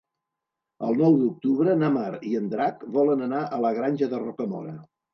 El 0.87 0.97
nou 1.01 1.17
d'octubre 1.19 1.77
na 1.83 1.91
Mar 1.99 2.09
i 2.31 2.35
en 2.41 2.51
Drac 2.57 2.83
volen 2.99 3.25
anar 3.31 3.47
a 3.61 3.65
la 3.69 3.77
Granja 3.81 4.13
de 4.17 4.27
Rocamora. 4.29 4.79